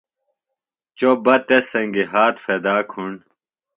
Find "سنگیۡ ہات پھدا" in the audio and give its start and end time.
1.71-2.75